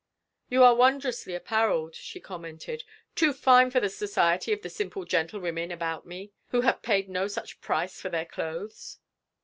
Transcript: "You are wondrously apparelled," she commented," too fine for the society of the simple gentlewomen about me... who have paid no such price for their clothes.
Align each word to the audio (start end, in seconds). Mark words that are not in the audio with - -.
"You 0.49 0.63
are 0.63 0.73
wondrously 0.73 1.35
apparelled," 1.35 1.93
she 1.93 2.19
commented," 2.19 2.83
too 3.15 3.33
fine 3.33 3.69
for 3.69 3.79
the 3.79 3.87
society 3.87 4.51
of 4.51 4.63
the 4.63 4.69
simple 4.71 5.05
gentlewomen 5.05 5.71
about 5.71 6.07
me... 6.07 6.31
who 6.47 6.61
have 6.61 6.81
paid 6.81 7.07
no 7.07 7.27
such 7.27 7.61
price 7.61 8.01
for 8.01 8.09
their 8.09 8.25
clothes. 8.25 8.97